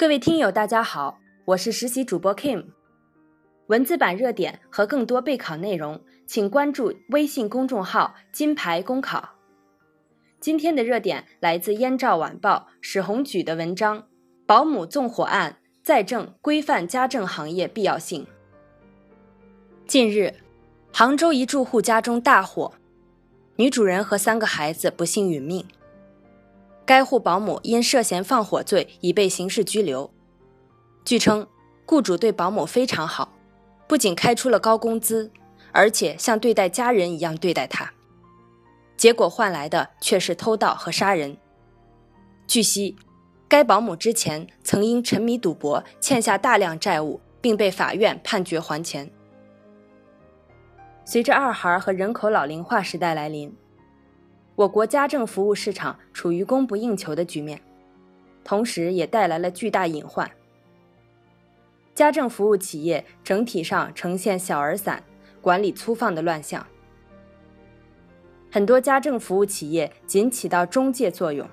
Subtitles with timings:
[0.00, 2.68] 各位听友，大家好，我是实习主播 Kim。
[3.66, 9.34] 文字版热点和更多备考内容，请关注微信公众号“金牌公考”。
[10.40, 13.98] 今天的热点来自《燕赵晚报》史红举的文章
[14.46, 18.24] 《保姆纵火案再证规范家政行业必要性》。
[19.86, 20.32] 近日，
[20.90, 22.72] 杭州一住户家中大火，
[23.56, 25.66] 女主人和三个孩子不幸殒命。
[26.90, 30.12] 该户保姆因涉嫌放火罪已被刑事拘留。
[31.04, 31.46] 据称，
[31.86, 33.32] 雇主对保姆非常好，
[33.86, 35.30] 不仅开出了高工资，
[35.70, 37.92] 而且像对待家人一样对待她。
[38.96, 41.36] 结果换来的却是偷盗和杀人。
[42.48, 42.96] 据悉，
[43.46, 49.08] 该保姆之前曾因沉迷赌博欠下大量债务，并被法院判决还钱。
[51.04, 53.56] 随着二孩和人口老龄化时代来临。
[54.60, 57.62] 我国家政服务市场处于供不应求的局面，
[58.44, 60.30] 同时也带来了巨大隐患。
[61.94, 65.02] 家政服务企业整体上呈现小而散、
[65.40, 66.66] 管理粗放的乱象。
[68.50, 71.48] 很多家政服务企业仅起到中介作用，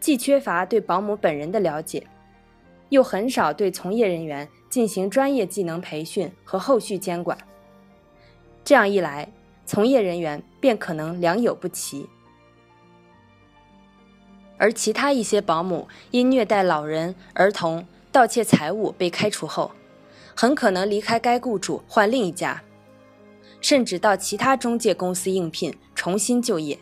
[0.00, 2.06] 既缺乏对保姆本人的了解，
[2.88, 7.36] 又很少对从业人员进行专业技能培训和后续监管。
[8.64, 9.30] 这样一来，
[9.66, 12.08] 从业人员便可能良莠不齐。
[14.62, 19.72] 而其他一些保姆因虐待老人、儿童、盗窃财物被开除后，
[20.36, 22.62] 很可能离开该雇主换另一家，
[23.60, 26.78] 甚至到其他中介公司应聘重新就业。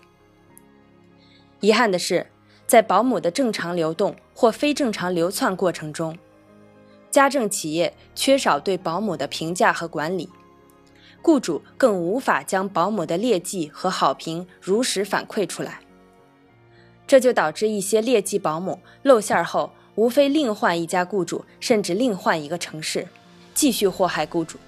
[1.61, 2.27] 遗憾的是，
[2.67, 6.19] 在保姆的正常流动或非正常流窜过程中，
[7.11, 10.28] 家政企业缺少对保姆的评价和管理，
[11.23, 15.80] 雇主更无法将保姆的劣迹和好评如实反馈出来。
[17.11, 23.09] 这就导致一些劣迹保姆露馅后，无非另换一家雇主，甚至另换一个城市，
[23.53, 24.59] 继续祸害雇主。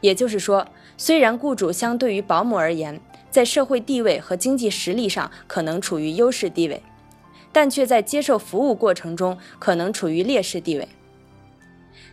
[0.00, 6.80] 也就是说，虽然雇主相对于保姆而言，在社会地位和经济实力上可能处于优势地位，
[7.50, 10.86] 但却在接受服务过程中可能处于劣势地位。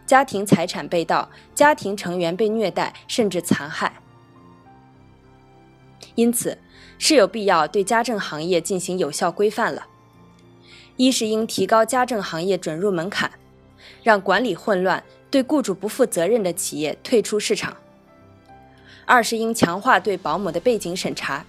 [0.08, 3.94] 家庭财产被盗，家庭成员被虐待，甚至残害。
[6.16, 6.58] 因此。
[7.02, 9.88] 是有必要对家政行业进行有效规范了。
[10.97, 13.31] 一是应提高家政行业准入门槛，
[14.03, 17.72] 让管理混乱、对雇主不负责任的企业退出市场；
[19.06, 21.46] 二是应强化对保姆的背景审查，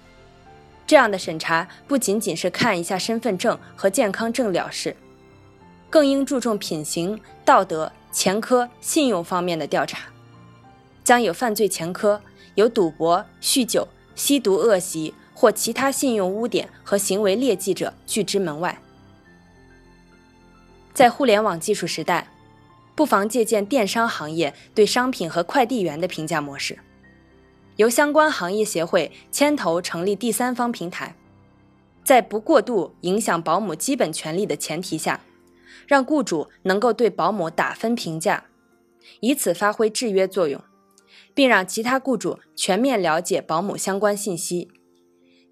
[0.87, 4.95] 这样的审查不仅仅是看一下身份证和健康证了事，
[5.89, 10.03] 更应注重品行、道德、前科、信用方面的调查，
[11.03, 12.21] 将有犯罪前科、
[12.55, 13.85] 有赌博、酗酒、
[14.15, 15.13] 吸毒恶习。
[15.33, 18.79] 或其他信用污点和行为劣迹者拒之门外。
[20.93, 22.27] 在互联网技术时代，
[22.93, 26.77] 不妨借鉴电商行业对商品和快递员的评价模式，
[27.77, 31.15] 由相关行业协会牵头成立第三方平台，
[32.03, 35.21] 在不过度影响保姆基本权利的前提下，
[35.87, 38.45] 让雇主能够对保姆打分评价，
[39.21, 40.61] 以此发挥制约作用，
[41.33, 44.69] 并让其他雇主全面了解保姆相关信息。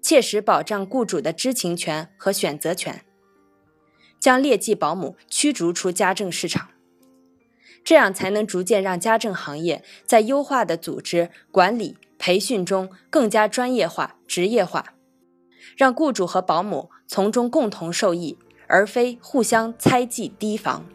[0.02, 3.04] 切实保障雇主的知情权和选择权，
[4.18, 6.70] 将劣迹保姆驱逐出家政市场，
[7.84, 14.94] 这样才能逐渐让家政行业在优化的组织管理、培训中更加专业化、职业化，
[15.76, 20.86] 让雇主和保姆从中共同受益，而非互相猜忌提防。